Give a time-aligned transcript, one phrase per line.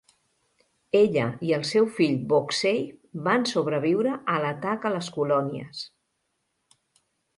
[0.99, 2.81] Ella i el seu fill, Boxey,
[3.27, 5.85] van sobreviure a l'atac a les colònies.